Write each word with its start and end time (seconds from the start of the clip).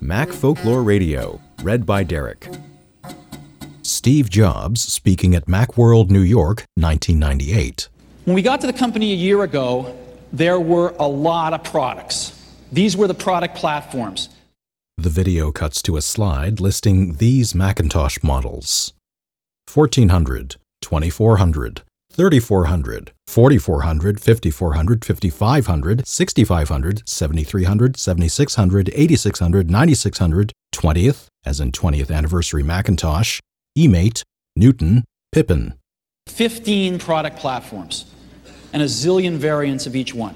Mac 0.00 0.30
Folklore 0.30 0.82
Radio, 0.82 1.40
read 1.62 1.86
by 1.86 2.02
Derek. 2.02 2.48
Steve 3.82 4.28
Jobs 4.28 4.80
speaking 4.80 5.36
at 5.36 5.46
Macworld, 5.46 6.10
New 6.10 6.20
York, 6.20 6.64
1998. 6.74 7.88
When 8.24 8.34
we 8.34 8.42
got 8.42 8.60
to 8.62 8.66
the 8.66 8.72
company 8.72 9.12
a 9.12 9.14
year 9.14 9.42
ago, 9.42 9.96
there 10.32 10.58
were 10.58 10.96
a 10.98 11.06
lot 11.06 11.54
of 11.54 11.62
products. 11.62 12.32
These 12.72 12.96
were 12.96 13.06
the 13.06 13.14
product 13.14 13.54
platforms. 13.54 14.30
The 14.98 15.10
video 15.10 15.52
cuts 15.52 15.80
to 15.82 15.96
a 15.96 16.02
slide 16.02 16.58
listing 16.58 17.14
these 17.14 17.54
Macintosh 17.54 18.18
models 18.22 18.92
1400, 19.72 20.56
2400, 20.82 21.82
3400, 22.16 23.12
4400, 23.26 24.20
5400, 24.20 25.04
5500, 25.04 26.06
6500, 26.06 27.02
7300, 27.06 27.96
7600, 27.98 28.90
8600, 28.94 29.70
9600, 29.70 30.52
20th, 30.74 31.26
as 31.44 31.60
in 31.60 31.72
20th 31.72 32.10
anniversary 32.10 32.62
Macintosh, 32.62 33.40
eMate, 33.76 34.22
Newton, 34.56 35.04
Pippin. 35.30 35.74
15 36.28 36.98
product 36.98 37.36
platforms 37.36 38.06
and 38.72 38.82
a 38.82 38.86
zillion 38.86 39.36
variants 39.36 39.86
of 39.86 39.94
each 39.94 40.14
one. 40.14 40.34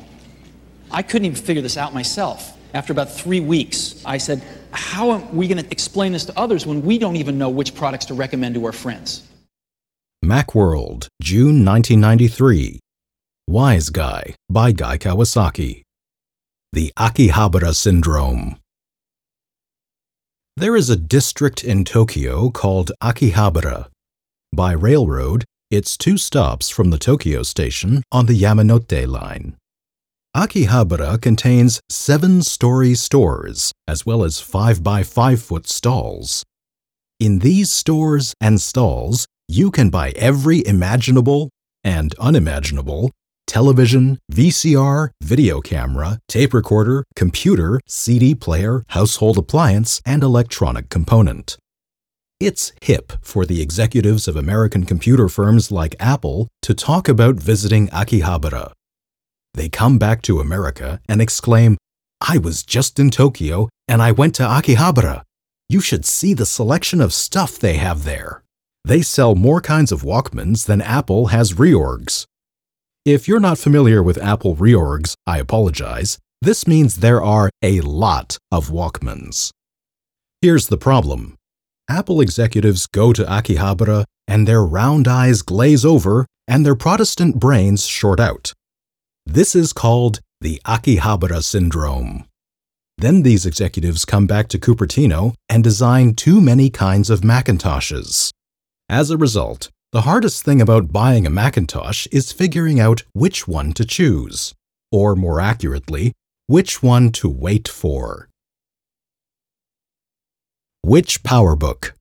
I 0.90 1.00
couldn't 1.00 1.24
even 1.24 1.42
figure 1.42 1.62
this 1.62 1.78
out 1.78 1.94
myself. 1.94 2.58
After 2.74 2.92
about 2.92 3.10
three 3.10 3.40
weeks, 3.40 4.02
I 4.04 4.18
said, 4.18 4.42
How 4.70 5.10
are 5.10 5.18
we 5.32 5.48
going 5.48 5.64
to 5.64 5.70
explain 5.70 6.12
this 6.12 6.26
to 6.26 6.38
others 6.38 6.66
when 6.66 6.82
we 6.82 6.98
don't 6.98 7.16
even 7.16 7.38
know 7.38 7.48
which 7.48 7.74
products 7.74 8.04
to 8.06 8.14
recommend 8.14 8.54
to 8.56 8.66
our 8.66 8.72
friends? 8.72 9.29
Macworld, 10.24 11.08
June 11.22 11.64
1993. 11.64 12.78
Wise 13.48 13.88
Guy 13.88 14.34
by 14.50 14.70
Guy 14.70 14.98
Kawasaki. 14.98 15.80
The 16.74 16.92
Akihabara 16.98 17.74
Syndrome. 17.74 18.58
There 20.58 20.76
is 20.76 20.90
a 20.90 20.96
district 20.96 21.64
in 21.64 21.86
Tokyo 21.86 22.50
called 22.50 22.92
Akihabara. 23.02 23.86
By 24.52 24.72
railroad, 24.72 25.46
it's 25.70 25.96
two 25.96 26.18
stops 26.18 26.68
from 26.68 26.90
the 26.90 26.98
Tokyo 26.98 27.42
station 27.42 28.02
on 28.12 28.26
the 28.26 28.38
Yamanote 28.38 29.06
line. 29.06 29.56
Akihabara 30.36 31.18
contains 31.18 31.80
seven 31.88 32.42
story 32.42 32.94
stores, 32.94 33.72
as 33.88 34.04
well 34.04 34.22
as 34.22 34.38
5 34.38 34.84
by 34.84 35.02
5 35.02 35.40
foot 35.40 35.66
stalls. 35.66 36.44
In 37.18 37.38
these 37.38 37.72
stores 37.72 38.34
and 38.38 38.60
stalls, 38.60 39.26
you 39.50 39.72
can 39.72 39.90
buy 39.90 40.10
every 40.10 40.64
imaginable 40.64 41.50
and 41.82 42.14
unimaginable 42.20 43.10
television, 43.48 44.16
VCR, 44.32 45.10
video 45.20 45.60
camera, 45.60 46.20
tape 46.28 46.54
recorder, 46.54 47.04
computer, 47.16 47.80
CD 47.84 48.32
player, 48.36 48.84
household 48.90 49.36
appliance, 49.36 50.00
and 50.06 50.22
electronic 50.22 50.88
component. 50.88 51.58
It's 52.38 52.72
hip 52.80 53.12
for 53.22 53.44
the 53.44 53.60
executives 53.60 54.28
of 54.28 54.36
American 54.36 54.86
computer 54.86 55.28
firms 55.28 55.72
like 55.72 55.96
Apple 55.98 56.46
to 56.62 56.72
talk 56.72 57.08
about 57.08 57.34
visiting 57.34 57.88
Akihabara. 57.88 58.70
They 59.54 59.68
come 59.68 59.98
back 59.98 60.22
to 60.22 60.38
America 60.38 61.00
and 61.08 61.20
exclaim, 61.20 61.76
I 62.20 62.38
was 62.38 62.62
just 62.62 63.00
in 63.00 63.10
Tokyo 63.10 63.68
and 63.88 64.00
I 64.00 64.12
went 64.12 64.36
to 64.36 64.44
Akihabara. 64.44 65.22
You 65.68 65.80
should 65.80 66.04
see 66.04 66.34
the 66.34 66.46
selection 66.46 67.00
of 67.00 67.12
stuff 67.12 67.58
they 67.58 67.78
have 67.78 68.04
there. 68.04 68.44
They 68.84 69.02
sell 69.02 69.34
more 69.34 69.60
kinds 69.60 69.92
of 69.92 70.02
Walkmans 70.02 70.66
than 70.66 70.80
Apple 70.80 71.26
has 71.28 71.52
reorgs. 71.52 72.24
If 73.04 73.28
you're 73.28 73.40
not 73.40 73.58
familiar 73.58 74.02
with 74.02 74.22
Apple 74.22 74.56
reorgs, 74.56 75.14
I 75.26 75.38
apologize. 75.38 76.18
This 76.42 76.66
means 76.66 76.96
there 76.96 77.22
are 77.22 77.50
a 77.62 77.80
lot 77.82 78.38
of 78.50 78.70
Walkmans. 78.70 79.50
Here's 80.42 80.68
the 80.68 80.78
problem 80.78 81.36
Apple 81.88 82.20
executives 82.20 82.86
go 82.86 83.12
to 83.12 83.24
Akihabara 83.24 84.04
and 84.26 84.46
their 84.46 84.64
round 84.64 85.08
eyes 85.08 85.42
glaze 85.42 85.84
over 85.84 86.26
and 86.48 86.64
their 86.64 86.74
Protestant 86.74 87.38
brains 87.38 87.86
short 87.86 88.20
out. 88.20 88.52
This 89.26 89.54
is 89.54 89.72
called 89.72 90.20
the 90.40 90.60
Akihabara 90.64 91.42
syndrome. 91.42 92.24
Then 92.96 93.22
these 93.22 93.44
executives 93.44 94.04
come 94.04 94.26
back 94.26 94.48
to 94.48 94.58
Cupertino 94.58 95.34
and 95.48 95.64
design 95.64 96.14
too 96.14 96.40
many 96.40 96.70
kinds 96.70 97.10
of 97.10 97.20
Macintoshes. 97.20 98.30
As 98.90 99.08
a 99.08 99.16
result, 99.16 99.70
the 99.92 100.00
hardest 100.00 100.44
thing 100.44 100.60
about 100.60 100.90
buying 100.90 101.24
a 101.24 101.30
Macintosh 101.30 102.08
is 102.10 102.32
figuring 102.32 102.80
out 102.80 103.04
which 103.12 103.46
one 103.46 103.72
to 103.74 103.84
choose, 103.84 104.52
or 104.90 105.14
more 105.14 105.40
accurately, 105.40 106.12
which 106.48 106.82
one 106.82 107.12
to 107.12 107.28
wait 107.28 107.68
for. 107.68 108.28
Which 110.82 111.22
PowerBook? 111.22 111.92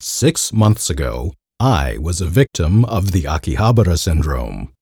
Six 0.00 0.52
months 0.52 0.90
ago, 0.90 1.32
I 1.58 1.96
was 1.96 2.20
a 2.20 2.26
victim 2.26 2.84
of 2.84 3.12
the 3.12 3.22
Akihabara 3.22 3.98
syndrome. 3.98 4.74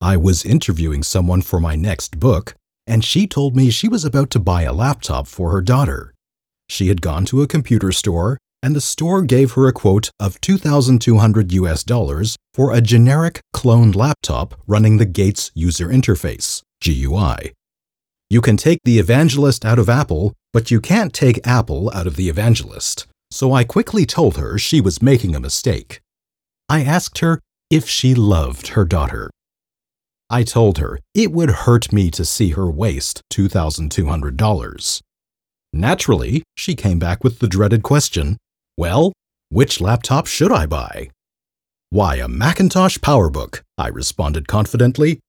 I 0.00 0.16
was 0.16 0.44
interviewing 0.44 1.02
someone 1.02 1.42
for 1.42 1.58
my 1.58 1.74
next 1.74 2.20
book, 2.20 2.54
and 2.86 3.04
she 3.04 3.26
told 3.26 3.56
me 3.56 3.70
she 3.70 3.88
was 3.88 4.04
about 4.04 4.30
to 4.30 4.38
buy 4.38 4.62
a 4.62 4.72
laptop 4.72 5.26
for 5.26 5.50
her 5.50 5.60
daughter. 5.60 6.14
She 6.68 6.86
had 6.86 7.02
gone 7.02 7.24
to 7.26 7.42
a 7.42 7.48
computer 7.48 7.90
store, 7.90 8.38
and 8.64 8.74
the 8.74 8.80
store 8.80 9.20
gave 9.20 9.52
her 9.52 9.68
a 9.68 9.74
quote 9.74 10.08
of 10.18 10.40
2200 10.40 11.52
US 11.52 11.84
dollars 11.84 12.34
for 12.54 12.72
a 12.72 12.80
generic 12.80 13.42
cloned 13.54 13.94
laptop 13.94 14.58
running 14.66 14.96
the 14.96 15.04
Gates 15.04 15.50
user 15.54 15.88
interface, 15.88 16.62
GUI. 16.82 17.52
You 18.30 18.40
can 18.40 18.56
take 18.56 18.78
the 18.84 18.98
evangelist 18.98 19.66
out 19.66 19.78
of 19.78 19.90
Apple, 19.90 20.32
but 20.54 20.70
you 20.70 20.80
can't 20.80 21.12
take 21.12 21.46
Apple 21.46 21.90
out 21.94 22.06
of 22.06 22.16
the 22.16 22.30
evangelist. 22.30 23.06
So 23.30 23.52
I 23.52 23.64
quickly 23.64 24.06
told 24.06 24.38
her 24.38 24.56
she 24.56 24.80
was 24.80 25.02
making 25.02 25.36
a 25.36 25.40
mistake. 25.40 26.00
I 26.66 26.84
asked 26.84 27.18
her 27.18 27.42
if 27.68 27.86
she 27.86 28.14
loved 28.14 28.68
her 28.68 28.86
daughter. 28.86 29.28
I 30.30 30.42
told 30.42 30.78
her 30.78 30.98
it 31.14 31.32
would 31.32 31.50
hurt 31.50 31.92
me 31.92 32.10
to 32.12 32.24
see 32.24 32.52
her 32.52 32.70
waste 32.70 33.20
$2,200. 33.30 35.02
Naturally, 35.74 36.42
she 36.56 36.74
came 36.74 36.98
back 36.98 37.22
with 37.22 37.40
the 37.40 37.48
dreaded 37.48 37.82
question 37.82 38.38
Well, 38.76 39.12
which 39.50 39.80
laptop 39.80 40.26
should 40.26 40.50
I 40.50 40.66
buy? 40.66 41.10
Why, 41.90 42.16
a 42.16 42.26
Macintosh 42.26 42.98
PowerBook, 42.98 43.60
I 43.78 43.86
responded 43.86 44.48
confidently. 44.48 45.20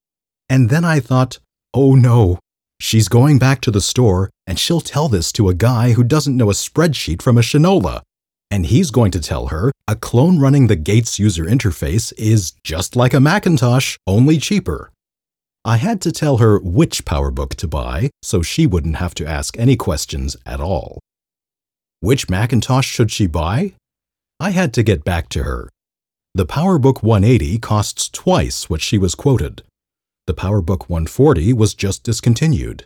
And 0.50 0.70
then 0.70 0.84
I 0.84 1.00
thought, 1.00 1.38
oh 1.74 1.94
no, 1.94 2.40
she's 2.80 3.08
going 3.08 3.38
back 3.38 3.62
to 3.62 3.72
the 3.72 3.82
store 3.82 4.32
and 4.48 4.58
she'll 4.58 4.82
tell 4.82 5.10
this 5.10 5.32
to 5.34 5.50
a 5.50 5.54
guy 5.54 5.92
who 5.92 6.04
doesn't 6.04 6.36
know 6.36 6.50
a 6.50 6.54
spreadsheet 6.54 7.22
from 7.22 7.38
a 7.38 7.42
Shinola. 7.42 8.02
And 8.50 8.66
he's 8.66 8.90
going 8.90 9.12
to 9.12 9.20
tell 9.20 9.48
her 9.48 9.72
a 9.88 9.96
clone 9.96 10.40
running 10.40 10.66
the 10.66 10.76
Gates 10.76 11.20
user 11.20 11.46
interface 11.46 12.12
is 12.18 12.54
just 12.64 12.96
like 12.96 13.14
a 13.14 13.20
Macintosh, 13.20 13.98
only 14.08 14.38
cheaper. 14.40 14.92
I 15.64 15.78
had 15.78 16.02
to 16.02 16.12
tell 16.12 16.38
her 16.38 16.60
which 16.60 17.06
PowerBook 17.06 17.56
to 17.56 17.68
buy 17.68 18.10
so 18.24 18.42
she 18.42 18.66
wouldn't 18.66 18.98
have 18.98 19.14
to 19.16 19.28
ask 19.28 19.58
any 19.60 19.76
questions 19.76 20.36
at 20.48 20.60
all. 20.60 21.00
Which 22.06 22.30
Macintosh 22.30 22.86
should 22.86 23.10
she 23.10 23.26
buy? 23.26 23.74
I 24.40 24.52
had 24.52 24.76
to 24.76 24.84
get 24.84 25.04
back 25.04 25.28
to 25.30 25.42
her. 25.42 25.70
The 26.36 26.46
PowerBook 26.46 27.02
180 27.02 27.58
costs 27.58 28.10
twice 28.10 28.70
what 28.70 28.80
she 28.80 29.00
was 29.00 29.16
quoted. 29.16 29.64
The 30.28 30.36
PowerBook 30.36 30.88
140 30.88 31.52
was 31.54 31.74
just 31.74 32.04
discontinued. 32.04 32.86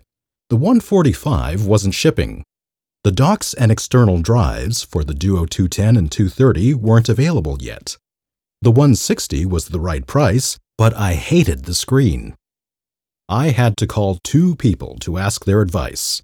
The 0.50 0.56
145 0.56 1.66
wasn't 1.66 1.96
shipping. 1.96 2.46
The 3.04 3.12
docks 3.12 3.54
and 3.54 3.74
external 3.74 4.22
drives 4.22 4.84
for 4.84 5.04
the 5.04 5.14
Duo 5.14 5.46
210 5.46 5.98
and 5.98 6.10
230 6.10 6.76
weren't 6.76 7.10
available 7.10 7.58
yet. 7.60 7.98
The 8.62 8.72
160 8.72 9.46
was 9.46 9.68
the 9.68 9.82
right 9.82 10.08
price, 10.08 10.58
but 10.78 10.94
I 10.94 11.16
hated 11.16 11.66
the 11.66 11.76
screen. 11.76 12.36
I 13.28 13.50
had 13.50 13.76
to 13.80 13.86
call 13.86 14.20
two 14.24 14.56
people 14.56 14.96
to 15.02 15.18
ask 15.18 15.44
their 15.44 15.62
advice. 15.62 16.22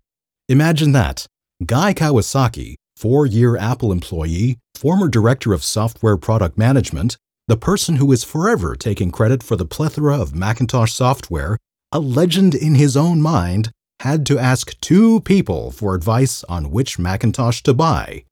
Imagine 0.48 0.94
that 0.94 1.28
Guy 1.66 1.94
Kawasaki, 1.94 2.76
four 2.96 3.26
year 3.26 3.58
Apple 3.58 3.92
employee, 3.92 4.58
former 4.74 5.08
director 5.08 5.54
of 5.54 5.64
software 5.64 6.18
product 6.18 6.58
management, 6.58 7.18
the 7.48 7.58
person 7.58 7.98
who 7.98 8.12
is 8.12 8.24
forever 8.24 8.76
taking 8.76 9.12
credit 9.12 9.44
for 9.44 9.56
the 9.56 9.66
plethora 9.66 10.20
of 10.20 10.36
Macintosh 10.36 10.94
software, 10.94 11.58
a 11.92 12.00
legend 12.00 12.56
in 12.56 12.76
his 12.76 12.98
own 12.98 13.22
mind, 13.22 13.72
had 14.02 14.26
to 14.26 14.40
ask 14.40 14.80
two 14.82 15.22
people 15.22 15.72
for 15.72 15.96
advice 15.96 16.44
on 16.46 16.72
which 16.72 17.00
Macintosh 17.00 17.62
to 17.64 17.74
buy. 17.74 18.24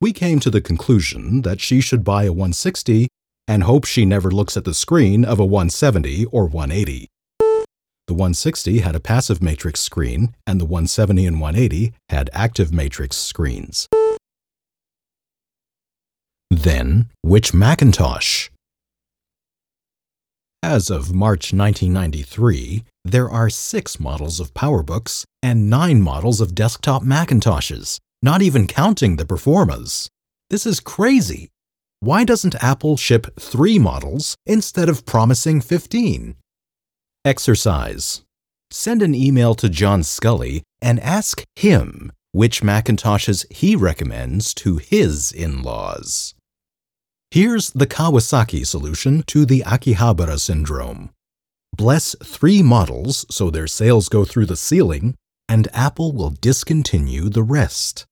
We 0.00 0.12
came 0.12 0.38
to 0.40 0.50
the 0.50 0.60
conclusion 0.60 1.42
that 1.42 1.60
she 1.60 1.80
should 1.80 2.04
buy 2.04 2.24
a 2.24 2.32
160 2.32 3.08
and 3.48 3.64
hope 3.64 3.84
she 3.84 4.04
never 4.04 4.30
looks 4.30 4.56
at 4.56 4.64
the 4.64 4.74
screen 4.74 5.24
of 5.24 5.40
a 5.40 5.44
170 5.44 6.26
or 6.26 6.46
180. 6.46 7.08
The 8.08 8.14
160 8.14 8.78
had 8.78 8.96
a 8.96 9.00
passive 9.00 9.42
matrix 9.42 9.80
screen, 9.80 10.34
and 10.46 10.58
the 10.58 10.64
170 10.64 11.26
and 11.26 11.42
180 11.42 11.92
had 12.08 12.30
active 12.32 12.72
matrix 12.72 13.18
screens. 13.18 13.86
Then, 16.50 17.10
which 17.20 17.52
Macintosh? 17.52 18.48
As 20.62 20.88
of 20.88 21.12
March 21.14 21.52
1993, 21.52 22.84
there 23.04 23.28
are 23.28 23.50
six 23.50 24.00
models 24.00 24.40
of 24.40 24.54
PowerBooks 24.54 25.24
and 25.42 25.68
nine 25.68 26.00
models 26.00 26.40
of 26.40 26.54
desktop 26.54 27.02
Macintoshes, 27.02 28.00
not 28.22 28.40
even 28.40 28.66
counting 28.66 29.16
the 29.16 29.26
Performas. 29.26 30.08
This 30.48 30.64
is 30.64 30.80
crazy. 30.80 31.50
Why 32.00 32.24
doesn't 32.24 32.64
Apple 32.64 32.96
ship 32.96 33.38
three 33.38 33.78
models 33.78 34.34
instead 34.46 34.88
of 34.88 35.04
promising 35.04 35.60
15? 35.60 36.36
Exercise. 37.24 38.22
Send 38.70 39.02
an 39.02 39.14
email 39.14 39.54
to 39.56 39.68
John 39.68 40.02
Sculley 40.02 40.62
and 40.80 41.00
ask 41.00 41.44
him 41.56 42.12
which 42.32 42.62
Macintoshes 42.62 43.50
he 43.50 43.74
recommends 43.74 44.54
to 44.54 44.76
his 44.76 45.32
in 45.32 45.62
laws. 45.62 46.34
Here's 47.30 47.70
the 47.70 47.86
Kawasaki 47.86 48.66
solution 48.66 49.22
to 49.26 49.44
the 49.44 49.62
Akihabara 49.66 50.38
syndrome. 50.38 51.10
Bless 51.76 52.14
three 52.24 52.62
models 52.62 53.26
so 53.30 53.50
their 53.50 53.66
sales 53.66 54.08
go 54.08 54.24
through 54.24 54.46
the 54.46 54.56
ceiling, 54.56 55.14
and 55.48 55.68
Apple 55.72 56.12
will 56.12 56.30
discontinue 56.30 57.28
the 57.28 57.42
rest. 57.42 58.06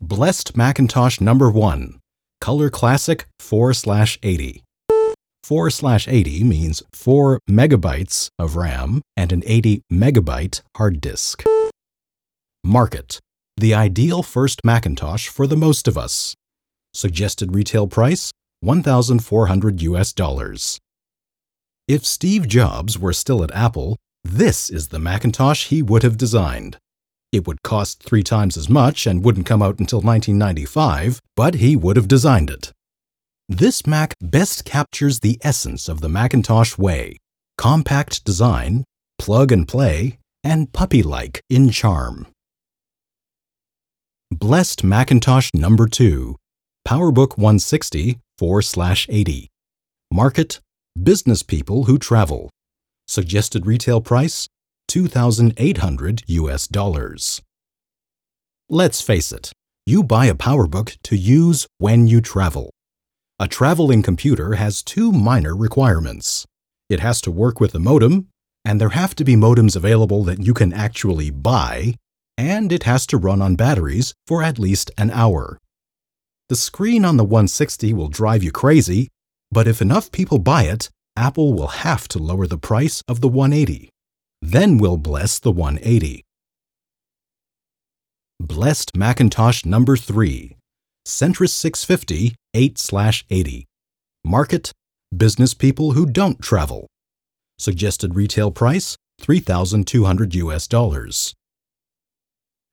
Blessed 0.00 0.56
Macintosh 0.56 1.20
number 1.20 1.50
1, 1.50 1.98
Color 2.40 2.70
Classic 2.70 3.26
4 3.38 3.72
80. 4.22 4.62
4 5.42 5.70
80 6.06 6.44
means 6.44 6.82
4 6.92 7.40
megabytes 7.48 8.28
of 8.38 8.56
RAM 8.56 9.02
and 9.16 9.32
an 9.32 9.42
80 9.46 9.82
megabyte 9.92 10.62
hard 10.76 11.00
disk. 11.00 11.44
Market, 12.64 13.18
the 13.56 13.74
ideal 13.74 14.22
first 14.22 14.60
Macintosh 14.64 15.28
for 15.28 15.46
the 15.46 15.56
most 15.56 15.88
of 15.88 15.98
us. 15.98 16.34
Suggested 16.92 17.54
retail 17.54 17.86
price 17.86 18.32
1400 18.60 19.82
US 19.82 20.12
dollars. 20.12 20.78
If 21.88 22.04
Steve 22.04 22.46
Jobs 22.46 22.98
were 22.98 23.12
still 23.12 23.42
at 23.42 23.54
Apple, 23.54 23.96
this 24.22 24.70
is 24.70 24.88
the 24.88 24.98
Macintosh 24.98 25.66
he 25.66 25.82
would 25.82 26.02
have 26.02 26.16
designed. 26.16 26.76
It 27.32 27.46
would 27.46 27.62
cost 27.62 28.02
three 28.02 28.22
times 28.22 28.56
as 28.56 28.68
much 28.68 29.06
and 29.06 29.24
wouldn't 29.24 29.46
come 29.46 29.62
out 29.62 29.78
until 29.78 30.00
1995, 30.00 31.20
but 31.36 31.54
he 31.54 31.76
would 31.76 31.96
have 31.96 32.08
designed 32.08 32.50
it. 32.50 32.72
This 33.50 33.84
Mac 33.84 34.14
best 34.20 34.64
captures 34.64 35.18
the 35.18 35.36
essence 35.42 35.88
of 35.88 36.00
the 36.00 36.08
Macintosh 36.08 36.78
way 36.78 37.16
compact 37.58 38.24
design, 38.24 38.84
plug 39.18 39.50
and 39.50 39.66
play, 39.66 40.20
and 40.44 40.72
puppy 40.72 41.02
like 41.02 41.42
in 41.50 41.70
charm. 41.70 42.28
Blessed 44.30 44.84
Macintosh 44.84 45.50
Number 45.52 45.88
2 45.88 46.36
PowerBook 46.86 47.38
160 47.38 48.20
4 48.38 48.62
80. 49.08 49.48
Market 50.12 50.60
Business 51.02 51.42
people 51.42 51.84
who 51.84 51.98
travel. 51.98 52.50
Suggested 53.08 53.66
retail 53.66 54.00
price 54.00 54.46
2800 54.86 56.22
US 56.28 56.68
dollars. 56.68 57.42
Let's 58.68 59.00
face 59.00 59.32
it, 59.32 59.50
you 59.86 60.04
buy 60.04 60.26
a 60.26 60.34
PowerBook 60.34 60.96
to 61.02 61.16
use 61.16 61.66
when 61.78 62.06
you 62.06 62.20
travel. 62.20 62.70
A 63.42 63.48
traveling 63.48 64.02
computer 64.02 64.56
has 64.56 64.82
two 64.82 65.10
minor 65.12 65.56
requirements. 65.56 66.44
It 66.90 67.00
has 67.00 67.22
to 67.22 67.30
work 67.30 67.58
with 67.58 67.74
a 67.74 67.78
modem, 67.78 68.28
and 68.66 68.78
there 68.78 68.90
have 68.90 69.14
to 69.14 69.24
be 69.24 69.34
modems 69.34 69.74
available 69.74 70.24
that 70.24 70.44
you 70.44 70.52
can 70.52 70.74
actually 70.74 71.30
buy, 71.30 71.94
and 72.36 72.70
it 72.70 72.82
has 72.82 73.06
to 73.06 73.16
run 73.16 73.40
on 73.40 73.56
batteries 73.56 74.12
for 74.26 74.42
at 74.42 74.58
least 74.58 74.90
an 74.98 75.10
hour. 75.10 75.56
The 76.50 76.54
screen 76.54 77.02
on 77.02 77.16
the 77.16 77.24
160 77.24 77.94
will 77.94 78.08
drive 78.08 78.42
you 78.42 78.52
crazy, 78.52 79.08
but 79.50 79.66
if 79.66 79.80
enough 79.80 80.12
people 80.12 80.38
buy 80.38 80.64
it, 80.64 80.90
Apple 81.16 81.54
will 81.54 81.68
have 81.88 82.08
to 82.08 82.18
lower 82.18 82.46
the 82.46 82.58
price 82.58 83.02
of 83.08 83.22
the 83.22 83.28
180. 83.28 83.88
Then 84.42 84.76
we'll 84.76 84.98
bless 84.98 85.38
the 85.38 85.50
180. 85.50 86.24
Blessed 88.38 88.94
Macintosh 88.94 89.64
number 89.64 89.96
3. 89.96 90.58
Centris 91.06 91.50
650 91.50 92.34
8 92.54 92.90
80. 93.30 93.66
Market 94.24 94.72
Business 95.16 95.54
people 95.54 95.92
who 95.92 96.06
don't 96.06 96.40
travel. 96.40 96.86
Suggested 97.58 98.14
retail 98.14 98.52
price 98.52 98.96
3200 99.20 100.36
US 100.36 100.68
dollars. 100.68 101.34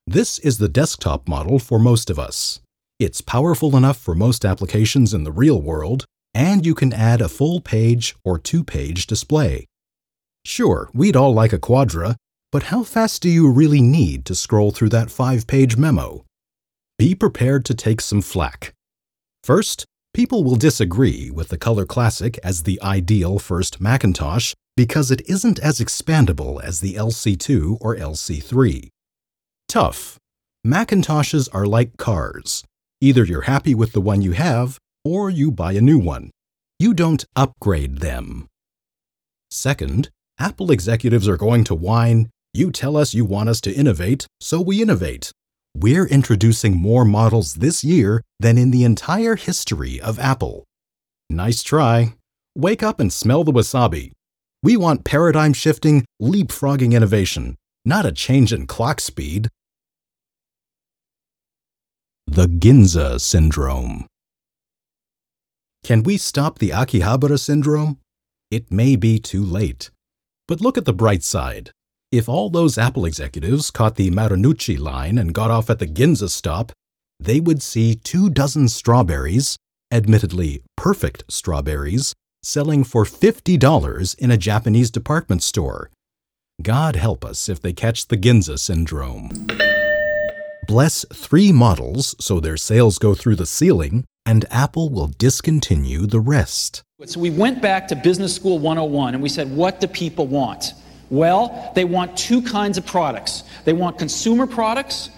This 0.05 0.37
is 0.37 0.59
the 0.59 0.69
desktop 0.69 1.27
model 1.27 1.57
for 1.57 1.79
most 1.79 2.11
of 2.11 2.19
us. 2.19 2.59
It's 2.99 3.21
powerful 3.21 3.75
enough 3.75 3.97
for 3.97 4.13
most 4.13 4.45
applications 4.45 5.15
in 5.15 5.23
the 5.23 5.31
real 5.31 5.59
world, 5.59 6.05
and 6.35 6.63
you 6.63 6.75
can 6.75 6.93
add 6.93 7.21
a 7.21 7.27
full 7.27 7.59
page 7.59 8.15
or 8.23 8.37
two 8.37 8.63
page 8.63 9.07
display. 9.07 9.65
Sure, 10.45 10.91
we'd 10.93 11.15
all 11.15 11.33
like 11.33 11.53
a 11.53 11.59
Quadra, 11.59 12.17
but 12.51 12.63
how 12.63 12.83
fast 12.83 13.23
do 13.23 13.29
you 13.29 13.51
really 13.51 13.81
need 13.81 14.25
to 14.25 14.35
scroll 14.35 14.69
through 14.69 14.89
that 14.89 15.09
five 15.09 15.47
page 15.47 15.75
memo? 15.75 16.23
Be 16.97 17.13
prepared 17.13 17.63
to 17.65 17.75
take 17.75 18.01
some 18.01 18.21
flack. 18.21 18.73
First, 19.43 19.85
people 20.15 20.43
will 20.43 20.55
disagree 20.55 21.29
with 21.29 21.49
the 21.49 21.57
Color 21.57 21.85
Classic 21.85 22.39
as 22.43 22.63
the 22.63 22.81
ideal 22.81 23.37
first 23.37 23.79
Macintosh 23.79 24.55
because 24.75 25.11
it 25.11 25.21
isn't 25.29 25.59
as 25.59 25.79
expandable 25.79 26.61
as 26.63 26.79
the 26.79 26.95
LC2 26.95 27.77
or 27.81 27.95
LC3. 27.95 28.89
Tough. 29.67 30.17
Macintoshes 30.65 31.47
are 31.53 31.67
like 31.67 31.97
cars. 31.97 32.63
Either 32.99 33.23
you're 33.23 33.41
happy 33.41 33.75
with 33.75 33.91
the 33.91 34.01
one 34.01 34.23
you 34.23 34.31
have, 34.31 34.79
or 35.05 35.29
you 35.29 35.51
buy 35.51 35.73
a 35.73 35.81
new 35.81 35.99
one. 35.99 36.31
You 36.79 36.95
don't 36.95 37.25
upgrade 37.35 37.99
them. 37.99 38.47
Second, 39.51 40.09
Apple 40.39 40.71
executives 40.71 41.27
are 41.27 41.37
going 41.37 41.63
to 41.65 41.75
whine, 41.75 42.29
You 42.53 42.71
tell 42.71 42.97
us 42.97 43.13
you 43.13 43.23
want 43.23 43.49
us 43.49 43.61
to 43.61 43.73
innovate, 43.73 44.25
so 44.41 44.59
we 44.59 44.81
innovate. 44.81 45.31
We're 45.79 46.07
introducing 46.07 46.75
more 46.75 47.05
models 47.05 47.53
this 47.53 47.83
year 47.83 48.23
than 48.39 48.57
in 48.57 48.71
the 48.71 48.83
entire 48.83 49.35
history 49.35 50.01
of 50.01 50.17
Apple. 50.17 50.63
Nice 51.29 51.61
try. 51.61 52.15
Wake 52.55 52.81
up 52.81 52.99
and 52.99 53.13
smell 53.13 53.43
the 53.43 53.51
wasabi. 53.51 54.11
We 54.63 54.75
want 54.75 55.05
paradigm 55.05 55.53
shifting, 55.53 56.03
leapfrogging 56.19 56.93
innovation, 56.93 57.57
not 57.85 58.07
a 58.07 58.11
change 58.11 58.51
in 58.51 58.65
clock 58.65 58.99
speed. 58.99 59.49
The 62.25 62.47
Ginza 62.47 63.21
Syndrome. 63.21 64.07
Can 65.83 66.01
we 66.01 66.17
stop 66.17 66.57
the 66.57 66.71
Akihabara 66.71 67.37
syndrome? 67.37 67.99
It 68.49 68.71
may 68.71 68.95
be 68.95 69.19
too 69.19 69.43
late. 69.43 69.91
But 70.47 70.59
look 70.59 70.79
at 70.79 70.85
the 70.85 70.93
bright 70.93 71.21
side. 71.21 71.69
If 72.11 72.29
all 72.29 72.49
those 72.49 72.77
Apple 72.77 73.05
executives 73.05 73.71
caught 73.71 73.95
the 73.95 74.09
Marunouchi 74.11 74.79
line 74.79 75.17
and 75.17 75.33
got 75.33 75.51
off 75.51 75.69
at 75.69 75.79
the 75.79 75.87
Ginza 75.87 76.29
stop, 76.29 76.71
they 77.19 77.39
would 77.39 77.61
see 77.61 77.95
two 77.95 78.29
dozen 78.29 78.69
strawberries, 78.69 79.57
admittedly 79.91 80.63
perfect 80.75 81.23
strawberries, 81.27 82.13
selling 82.43 82.83
for 82.83 83.03
$50 83.03 84.19
in 84.19 84.31
a 84.31 84.37
Japanese 84.37 84.89
department 84.89 85.43
store. 85.43 85.89
God 86.61 86.95
help 86.95 87.25
us 87.25 87.49
if 87.49 87.61
they 87.61 87.73
catch 87.73 88.07
the 88.07 88.17
Ginza 88.17 88.57
syndrome 88.57 89.47
bless 90.67 91.05
three 91.13 91.51
models 91.51 92.15
so 92.19 92.39
their 92.39 92.57
sales 92.57 92.99
go 92.99 93.15
through 93.15 93.37
the 93.37 93.45
ceiling, 93.45 94.03
and 94.25 94.45
Apple 94.51 94.89
will 94.89 95.07
discontinue 95.17 96.05
the 96.05 96.19
rest. 96.19 96.83
So 97.05 97.19
we 97.19 97.29
went 97.29 97.61
back 97.61 97.87
to 97.87 97.95
Business 97.95 98.35
School 98.35 98.59
101 98.59 99.13
and 99.13 99.23
we 99.23 99.29
said, 99.29 99.49
what 99.55 99.79
do 99.79 99.87
people 99.87 100.27
want? 100.27 100.73
Well, 101.09 101.71
they 101.75 101.85
want 101.85 102.17
two 102.17 102.41
kinds 102.41 102.77
of 102.77 102.85
products. 102.85 103.43
They 103.65 103.73
want 103.73 103.97
consumer 103.97 104.45
products. 104.45 105.09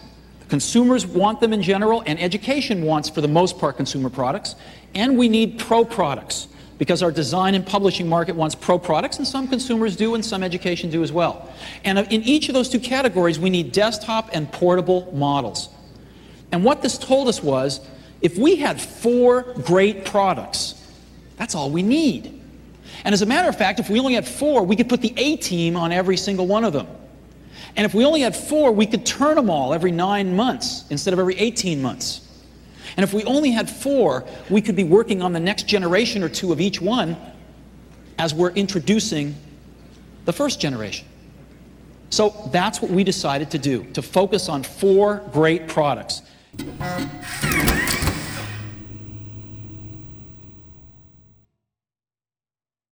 Consumers 0.50 1.05
want 1.05 1.39
them 1.41 1.53
in 1.53 1.62
general, 1.62 2.03
and 2.05 2.19
education 2.19 2.84
wants, 2.84 3.10
for 3.10 3.22
the 3.22 3.27
most 3.27 3.60
part, 3.60 3.77
consumer 3.77 4.10
products. 4.10 4.55
And 4.96 5.17
we 5.17 5.29
need 5.29 5.60
pro 5.60 5.86
products 5.86 6.48
because 6.79 7.03
our 7.03 7.12
design 7.12 7.55
and 7.55 7.65
publishing 7.65 8.08
market 8.08 8.36
wants 8.36 8.55
pro 8.55 8.79
products, 8.79 9.17
and 9.17 9.27
some 9.27 9.48
consumers 9.48 9.96
do, 9.96 10.15
and 10.15 10.24
some 10.24 10.41
education 10.43 10.89
do 10.89 11.03
as 11.03 11.12
well. 11.12 11.51
And 11.84 12.00
in 12.00 12.24
each 12.24 12.48
of 12.48 12.53
those 12.53 12.69
two 12.69 12.79
categories, 12.79 13.38
we 13.38 13.50
need 13.50 13.72
desktop 13.72 14.29
and 14.34 14.51
portable 14.51 15.12
models. 15.13 15.69
And 16.51 16.63
what 16.63 16.81
this 16.81 16.98
told 16.98 17.27
us 17.27 17.43
was 17.43 17.81
if 18.22 18.38
we 18.38 18.55
had 18.55 18.81
four 18.81 19.53
great 19.65 20.05
products, 20.05 20.75
that's 21.38 21.53
all 21.53 21.69
we 21.69 21.84
need. 21.84 22.38
And 23.03 23.13
as 23.13 23.22
a 23.22 23.25
matter 23.25 23.50
of 23.50 23.58
fact, 23.58 23.79
if 23.79 23.89
we 23.89 24.00
only 24.00 24.13
had 24.13 24.27
four, 24.27 24.63
we 24.63 24.75
could 24.75 24.89
put 24.89 25.01
the 25.01 25.13
A 25.17 25.38
team 25.38 25.75
on 25.75 25.91
every 25.91 26.17
single 26.17 26.48
one 26.48 26.63
of 26.63 26.74
them. 26.74 26.88
And 27.75 27.86
if 27.86 27.93
we 27.93 28.05
only 28.05 28.22
had 28.22 28.36
four, 28.36 28.72
we 28.72 28.86
could 28.86 29.05
turn 29.05 29.36
them 29.36 29.50
all 29.50 29.74
every 29.74 29.91
nine 29.91 30.36
months 30.36 30.86
instead 30.89 31.13
of 31.13 31.19
every 31.19 31.38
18 31.38 31.81
months. 31.81 32.27
And 32.98 33.03
if 33.03 33.13
we 33.13 33.24
only 33.24 33.51
had 33.51 33.69
four, 33.69 34.25
we 34.50 34.62
could 34.62 34.75
be 34.75 34.84
working 34.84 35.22
on 35.22 35.31
the 35.34 35.39
next 35.39 35.67
generation 35.67 36.24
or 36.24 36.29
two 36.29 36.51
of 36.51 36.60
each 36.60 36.81
one 36.81 37.15
as 38.17 38.34
we're 38.34 38.51
introducing 38.51 39.36
the 40.25 40.34
first 40.34 40.60
generation. 40.60 41.08
So 42.10 42.50
that's 42.51 42.81
what 42.81 42.91
we 42.91 43.03
decided 43.03 43.51
to 43.51 43.60
do, 43.60 43.84
to 43.93 44.01
focus 44.01 44.50
on 44.50 44.63
four 44.63 45.24
great 45.31 45.67
products. 45.67 46.24